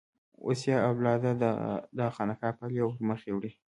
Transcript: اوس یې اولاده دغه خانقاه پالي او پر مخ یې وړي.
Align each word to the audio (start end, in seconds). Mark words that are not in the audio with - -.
اوس 0.45 0.59
یې 0.69 0.77
اولاده 0.89 1.31
دغه 1.97 2.11
خانقاه 2.15 2.53
پالي 2.57 2.77
او 2.83 2.89
پر 2.95 3.03
مخ 3.09 3.19
یې 3.27 3.33
وړي. 3.35 3.51